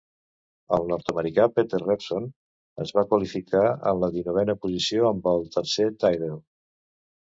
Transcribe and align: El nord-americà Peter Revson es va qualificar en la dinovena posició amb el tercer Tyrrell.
El 0.77 0.87
nord-americà 0.91 1.45
Peter 1.57 1.81
Revson 1.83 2.25
es 2.87 2.95
va 2.97 3.05
qualificar 3.13 3.63
en 3.93 4.03
la 4.07 4.13
dinovena 4.19 4.59
posició 4.67 5.09
amb 5.15 5.33
el 5.37 5.49
tercer 5.61 5.91
Tyrrell. 6.05 6.39